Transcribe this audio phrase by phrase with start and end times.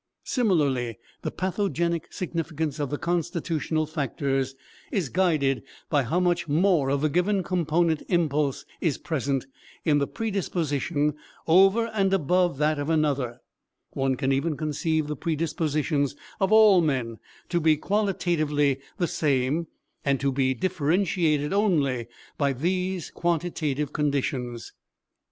[0.23, 4.55] Similarly, the pathogenic significance of the constitutional factors
[4.91, 9.45] is guided by how much more of a given component impulse is present
[9.85, 11.13] in the predisposition
[11.45, 13.41] over and above that of another;
[13.91, 19.67] one can even conceive the predispositions of all men to be qualitatively the same
[20.03, 22.07] and to be differentiated only
[22.39, 24.73] by these quantitative conditions.